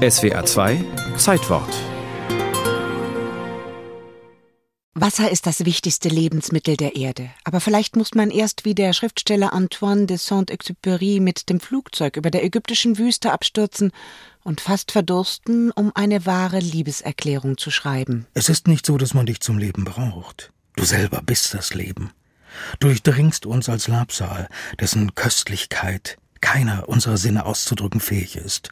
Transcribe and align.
SWA 0.00 0.46
2 0.46 0.82
Zeitwort 1.18 1.68
Wasser 4.94 5.30
ist 5.30 5.46
das 5.46 5.66
wichtigste 5.66 6.08
Lebensmittel 6.08 6.78
der 6.78 6.96
Erde. 6.96 7.28
Aber 7.44 7.60
vielleicht 7.60 7.96
muss 7.96 8.14
man 8.14 8.30
erst 8.30 8.64
wie 8.64 8.74
der 8.74 8.94
Schriftsteller 8.94 9.52
Antoine 9.52 10.06
de 10.06 10.16
Saint-Exupéry 10.16 11.20
mit 11.20 11.50
dem 11.50 11.60
Flugzeug 11.60 12.16
über 12.16 12.30
der 12.30 12.42
ägyptischen 12.44 12.96
Wüste 12.96 13.30
abstürzen 13.30 13.92
und 14.42 14.62
fast 14.62 14.90
verdursten, 14.90 15.70
um 15.70 15.92
eine 15.94 16.24
wahre 16.24 16.60
Liebeserklärung 16.60 17.58
zu 17.58 17.70
schreiben. 17.70 18.26
Es 18.32 18.48
ist 18.48 18.68
nicht 18.68 18.86
so, 18.86 18.96
dass 18.96 19.12
man 19.12 19.26
dich 19.26 19.40
zum 19.40 19.58
Leben 19.58 19.84
braucht. 19.84 20.50
Du 20.76 20.84
selber 20.84 21.20
bist 21.20 21.52
das 21.52 21.74
Leben. 21.74 22.10
Du 22.78 22.86
durchdringst 22.86 23.44
uns 23.44 23.68
als 23.68 23.86
Labsal, 23.86 24.48
dessen 24.80 25.14
Köstlichkeit 25.14 26.16
keiner 26.40 26.88
unserer 26.88 27.18
Sinne 27.18 27.44
auszudrücken 27.44 28.00
fähig 28.00 28.36
ist. 28.36 28.70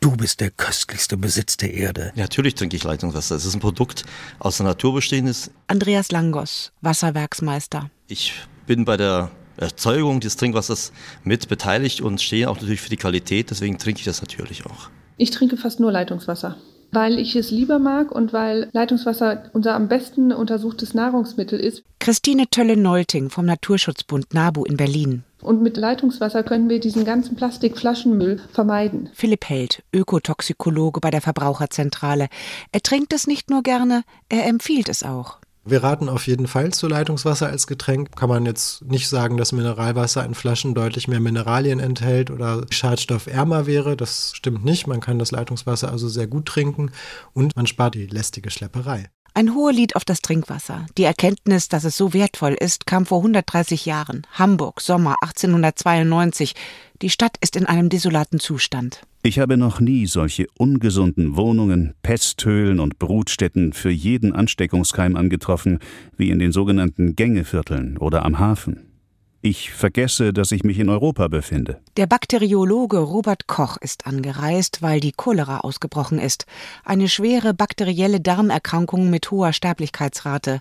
Du 0.00 0.16
bist 0.16 0.40
der 0.40 0.50
köstlichste 0.50 1.16
Besitz 1.16 1.56
der 1.56 1.74
Erde. 1.74 2.12
Ja, 2.14 2.22
natürlich 2.22 2.54
trinke 2.54 2.76
ich 2.76 2.84
Leitungswasser. 2.84 3.34
Es 3.34 3.44
ist 3.44 3.54
ein 3.54 3.60
Produkt 3.60 4.04
aus 4.38 4.58
der 4.58 4.66
Natur 4.66 4.94
bestehendes. 4.94 5.50
Andreas 5.66 6.12
Langos, 6.12 6.72
Wasserwerksmeister. 6.80 7.90
Ich 8.08 8.34
bin 8.66 8.84
bei 8.84 8.96
der 8.96 9.30
Erzeugung 9.56 10.20
des 10.20 10.36
Trinkwassers 10.36 10.92
mit 11.24 11.48
beteiligt 11.48 12.00
und 12.00 12.20
stehe 12.20 12.48
auch 12.48 12.56
natürlich 12.56 12.80
für 12.80 12.90
die 12.90 12.96
Qualität. 12.96 13.50
Deswegen 13.50 13.78
trinke 13.78 14.00
ich 14.00 14.04
das 14.04 14.20
natürlich 14.20 14.66
auch. 14.66 14.90
Ich 15.16 15.30
trinke 15.30 15.56
fast 15.56 15.80
nur 15.80 15.90
Leitungswasser 15.90 16.56
weil 16.92 17.18
ich 17.18 17.36
es 17.36 17.50
lieber 17.50 17.78
mag 17.78 18.10
und 18.10 18.32
weil 18.32 18.68
Leitungswasser 18.72 19.50
unser 19.52 19.74
am 19.74 19.88
besten 19.88 20.32
untersuchtes 20.32 20.94
Nahrungsmittel 20.94 21.60
ist. 21.60 21.82
Christine 21.98 22.46
Tölle-Neulting 22.50 23.30
vom 23.30 23.46
Naturschutzbund 23.46 24.32
NABU 24.32 24.64
in 24.64 24.76
Berlin. 24.76 25.24
Und 25.42 25.62
mit 25.62 25.76
Leitungswasser 25.76 26.42
können 26.42 26.68
wir 26.68 26.80
diesen 26.80 27.04
ganzen 27.04 27.36
Plastikflaschenmüll 27.36 28.40
vermeiden. 28.52 29.10
Philipp 29.12 29.48
Held, 29.48 29.82
Ökotoxikologe 29.92 31.00
bei 31.00 31.10
der 31.10 31.20
Verbraucherzentrale. 31.20 32.28
Er 32.72 32.82
trinkt 32.82 33.12
es 33.12 33.26
nicht 33.26 33.50
nur 33.50 33.62
gerne, 33.62 34.02
er 34.28 34.46
empfiehlt 34.46 34.88
es 34.88 35.02
auch. 35.02 35.38
Wir 35.68 35.82
raten 35.82 36.08
auf 36.08 36.28
jeden 36.28 36.46
Fall 36.46 36.72
zu 36.72 36.86
Leitungswasser 36.86 37.48
als 37.48 37.66
Getränk. 37.66 38.14
Kann 38.14 38.28
man 38.28 38.46
jetzt 38.46 38.84
nicht 38.84 39.08
sagen, 39.08 39.36
dass 39.36 39.50
Mineralwasser 39.50 40.24
in 40.24 40.34
Flaschen 40.34 40.74
deutlich 40.74 41.08
mehr 41.08 41.18
Mineralien 41.18 41.80
enthält 41.80 42.30
oder 42.30 42.64
schadstoffärmer 42.70 43.66
wäre. 43.66 43.96
Das 43.96 44.30
stimmt 44.32 44.64
nicht. 44.64 44.86
Man 44.86 45.00
kann 45.00 45.18
das 45.18 45.32
Leitungswasser 45.32 45.90
also 45.90 46.08
sehr 46.08 46.28
gut 46.28 46.46
trinken 46.46 46.92
und 47.32 47.56
man 47.56 47.66
spart 47.66 47.96
die 47.96 48.06
lästige 48.06 48.52
Schlepperei. 48.52 49.10
Ein 49.36 49.54
Hohelied 49.54 49.96
auf 49.96 50.06
das 50.06 50.22
Trinkwasser. 50.22 50.86
Die 50.96 51.04
Erkenntnis, 51.04 51.68
dass 51.68 51.84
es 51.84 51.94
so 51.94 52.14
wertvoll 52.14 52.56
ist, 52.58 52.86
kam 52.86 53.04
vor 53.04 53.18
130 53.18 53.84
Jahren. 53.84 54.26
Hamburg, 54.32 54.80
Sommer 54.80 55.16
1892. 55.20 56.54
Die 57.02 57.10
Stadt 57.10 57.36
ist 57.42 57.54
in 57.54 57.66
einem 57.66 57.90
desolaten 57.90 58.40
Zustand. 58.40 59.02
Ich 59.22 59.38
habe 59.38 59.58
noch 59.58 59.78
nie 59.78 60.06
solche 60.06 60.46
ungesunden 60.56 61.36
Wohnungen, 61.36 61.92
Pesthöhlen 62.02 62.80
und 62.80 62.98
Brutstätten 62.98 63.74
für 63.74 63.90
jeden 63.90 64.32
Ansteckungskeim 64.32 65.16
angetroffen 65.16 65.80
wie 66.16 66.30
in 66.30 66.38
den 66.38 66.52
sogenannten 66.52 67.14
Gängevierteln 67.14 67.98
oder 67.98 68.24
am 68.24 68.38
Hafen. 68.38 68.95
Ich 69.42 69.72
vergesse, 69.72 70.32
dass 70.32 70.50
ich 70.50 70.64
mich 70.64 70.78
in 70.78 70.88
Europa 70.88 71.28
befinde. 71.28 71.80
Der 71.96 72.06
Bakteriologe 72.06 72.98
Robert 72.98 73.46
Koch 73.46 73.76
ist 73.76 74.06
angereist, 74.06 74.82
weil 74.82 74.98
die 74.98 75.12
Cholera 75.12 75.60
ausgebrochen 75.60 76.18
ist. 76.18 76.46
Eine 76.84 77.08
schwere 77.08 77.54
bakterielle 77.54 78.20
Darmerkrankung 78.20 79.08
mit 79.10 79.30
hoher 79.30 79.52
Sterblichkeitsrate. 79.52 80.60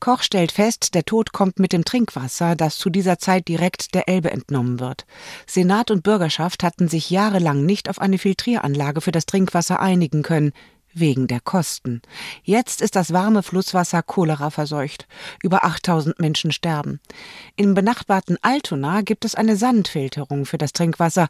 Koch 0.00 0.22
stellt 0.22 0.52
fest, 0.52 0.94
der 0.94 1.04
Tod 1.04 1.32
kommt 1.32 1.58
mit 1.58 1.72
dem 1.72 1.84
Trinkwasser, 1.84 2.56
das 2.56 2.78
zu 2.78 2.90
dieser 2.90 3.18
Zeit 3.18 3.46
direkt 3.46 3.94
der 3.94 4.08
Elbe 4.08 4.30
entnommen 4.30 4.80
wird. 4.80 5.06
Senat 5.46 5.90
und 5.90 6.02
Bürgerschaft 6.02 6.64
hatten 6.64 6.88
sich 6.88 7.10
jahrelang 7.10 7.64
nicht 7.64 7.88
auf 7.88 8.00
eine 8.00 8.18
Filtrieranlage 8.18 9.00
für 9.00 9.12
das 9.12 9.26
Trinkwasser 9.26 9.80
einigen 9.80 10.22
können 10.22 10.52
wegen 10.94 11.26
der 11.26 11.40
Kosten. 11.40 12.02
Jetzt 12.42 12.80
ist 12.80 12.96
das 12.96 13.12
warme 13.12 13.42
Flusswasser 13.42 14.02
Cholera 14.02 14.50
verseucht. 14.50 15.06
Über 15.42 15.64
8000 15.64 16.18
Menschen 16.20 16.52
sterben. 16.52 17.00
Im 17.56 17.74
benachbarten 17.74 18.38
Altona 18.42 19.02
gibt 19.02 19.24
es 19.24 19.34
eine 19.34 19.56
Sandfilterung 19.56 20.46
für 20.46 20.58
das 20.58 20.72
Trinkwasser. 20.72 21.28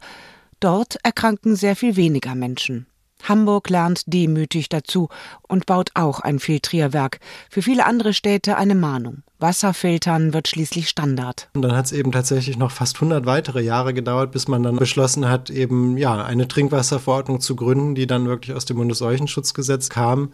Dort 0.59 0.97
erkranken 1.03 1.55
sehr 1.55 1.75
viel 1.75 1.95
weniger 1.95 2.35
Menschen. 2.35 2.87
Hamburg 3.23 3.69
lernt 3.69 4.03
demütig 4.05 4.69
dazu 4.69 5.09
und 5.47 5.65
baut 5.65 5.91
auch 5.95 6.19
ein 6.19 6.39
Filtrierwerk. 6.39 7.19
Für 7.49 7.61
viele 7.61 7.85
andere 7.85 8.13
Städte 8.13 8.57
eine 8.57 8.75
Mahnung. 8.75 9.23
Wasserfiltern 9.39 10.33
wird 10.33 10.47
schließlich 10.47 10.89
Standard. 10.89 11.49
Und 11.53 11.61
dann 11.61 11.75
hat 11.75 11.85
es 11.85 11.91
eben 11.91 12.11
tatsächlich 12.11 12.57
noch 12.57 12.71
fast 12.71 12.95
100 12.95 13.25
weitere 13.25 13.61
Jahre 13.61 13.93
gedauert, 13.93 14.31
bis 14.31 14.47
man 14.47 14.63
dann 14.63 14.77
beschlossen 14.77 15.27
hat, 15.27 15.49
eben 15.49 15.97
ja 15.97 16.23
eine 16.23 16.47
Trinkwasserverordnung 16.47 17.41
zu 17.41 17.55
gründen, 17.55 17.95
die 17.95 18.07
dann 18.07 18.27
wirklich 18.27 18.55
aus 18.55 18.65
dem 18.65 18.77
Bundesseuchenschutzgesetz 18.77 19.89
kam 19.89 20.33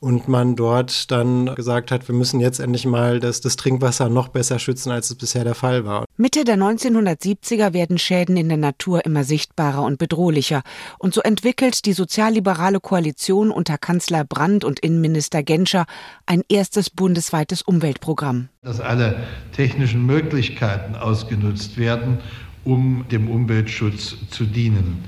und 0.00 0.28
man 0.28 0.56
dort 0.56 1.10
dann 1.10 1.54
gesagt 1.54 1.90
hat, 1.90 2.06
wir 2.08 2.14
müssen 2.14 2.40
jetzt 2.40 2.60
endlich 2.60 2.86
mal 2.86 3.20
das, 3.20 3.40
das 3.40 3.56
Trinkwasser 3.56 4.08
noch 4.08 4.28
besser 4.28 4.58
schützen, 4.58 4.92
als 4.92 5.10
es 5.10 5.16
bisher 5.16 5.44
der 5.44 5.54
Fall 5.54 5.84
war. 5.84 6.04
Mitte 6.16 6.44
der 6.44 6.56
1970er 6.56 7.72
werden 7.72 7.98
Schäden 7.98 8.36
in 8.36 8.48
der 8.48 8.58
Natur 8.58 9.04
immer 9.04 9.24
sichtbarer 9.24 9.82
und 9.82 9.98
bedrohlicher. 9.98 10.62
Und 10.98 11.14
so 11.14 11.20
entwickelt 11.22 11.84
die 11.86 11.92
sozialliberale 11.92 12.80
Koalition 12.80 13.50
unter 13.50 13.78
Kanzler 13.78 14.24
Brandt 14.24 14.64
und 14.64 14.80
Innenminister 14.80 15.42
Genscher 15.42 15.86
ein 16.26 16.42
erstes 16.48 16.90
bundesweites 16.90 17.62
Umweltprogramm. 17.62 18.35
Dass 18.62 18.80
alle 18.80 19.24
technischen 19.52 20.04
Möglichkeiten 20.06 20.94
ausgenutzt 20.94 21.76
werden, 21.78 22.18
um 22.64 23.04
dem 23.10 23.30
Umweltschutz 23.30 24.16
zu 24.30 24.44
dienen. 24.44 25.04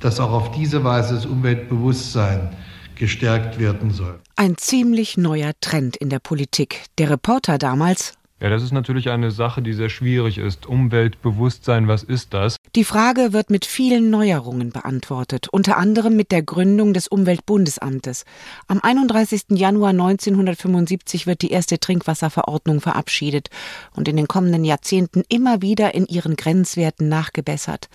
Dass 0.00 0.18
auch 0.18 0.32
auf 0.32 0.50
diese 0.52 0.82
Weise 0.84 1.14
das 1.14 1.26
Umweltbewusstsein 1.26 2.50
gestärkt 2.94 3.58
werden 3.58 3.90
soll. 3.90 4.18
Ein 4.36 4.56
ziemlich 4.56 5.16
neuer 5.16 5.52
Trend 5.60 5.96
in 5.96 6.08
der 6.08 6.18
Politik. 6.18 6.84
Der 6.98 7.10
Reporter 7.10 7.58
damals 7.58 8.14
ja, 8.42 8.50
das 8.50 8.64
ist 8.64 8.72
natürlich 8.72 9.10
eine 9.10 9.30
Sache, 9.30 9.62
die 9.62 9.72
sehr 9.72 9.88
schwierig 9.88 10.38
ist. 10.38 10.66
Umweltbewusstsein, 10.66 11.86
was 11.86 12.02
ist 12.02 12.34
das? 12.34 12.56
Die 12.74 12.82
Frage 12.82 13.32
wird 13.32 13.50
mit 13.50 13.64
vielen 13.64 14.10
Neuerungen 14.10 14.70
beantwortet, 14.70 15.46
unter 15.52 15.76
anderem 15.76 16.16
mit 16.16 16.32
der 16.32 16.42
Gründung 16.42 16.92
des 16.92 17.06
Umweltbundesamtes. 17.06 18.24
Am 18.66 18.80
31. 18.82 19.44
Januar 19.50 19.90
1975 19.90 21.28
wird 21.28 21.42
die 21.42 21.52
erste 21.52 21.78
Trinkwasserverordnung 21.78 22.80
verabschiedet 22.80 23.48
und 23.94 24.08
in 24.08 24.16
den 24.16 24.26
kommenden 24.26 24.64
Jahrzehnten 24.64 25.22
immer 25.28 25.62
wieder 25.62 25.94
in 25.94 26.06
ihren 26.06 26.34
Grenzwerten 26.34 27.08
nachgebessert. 27.08 27.88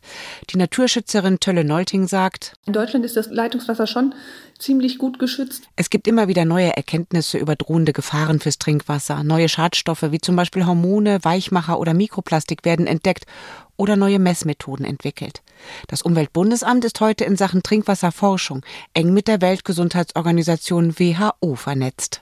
Die 0.51 0.57
Naturschützerin 0.57 1.41
Tölle 1.41 1.65
Nolting 1.65 2.07
sagt, 2.07 2.53
in 2.65 2.71
Deutschland 2.71 3.03
ist 3.03 3.17
das 3.17 3.29
Leitungswasser 3.29 3.85
schon 3.85 4.13
ziemlich 4.59 4.97
gut 4.97 5.19
geschützt. 5.19 5.63
Es 5.75 5.89
gibt 5.89 6.07
immer 6.07 6.27
wieder 6.29 6.45
neue 6.45 6.75
Erkenntnisse 6.75 7.37
über 7.37 7.55
drohende 7.55 7.93
Gefahren 7.93 8.39
fürs 8.39 8.57
Trinkwasser. 8.57 9.23
Neue 9.23 9.49
Schadstoffe 9.49 10.11
wie 10.11 10.19
zum 10.19 10.36
Beispiel 10.37 10.65
Hormone, 10.65 11.19
Weichmacher 11.23 11.77
oder 11.77 11.93
Mikroplastik 11.93 12.63
werden 12.63 12.87
entdeckt 12.87 13.25
oder 13.75 13.97
neue 13.97 14.19
Messmethoden 14.19 14.85
entwickelt. 14.85 15.43
Das 15.87 16.01
Umweltbundesamt 16.01 16.85
ist 16.85 17.01
heute 17.01 17.25
in 17.25 17.35
Sachen 17.35 17.61
Trinkwasserforschung 17.61 18.65
eng 18.93 19.13
mit 19.13 19.27
der 19.27 19.41
Weltgesundheitsorganisation 19.41 20.97
WHO 20.97 21.55
vernetzt. 21.55 22.15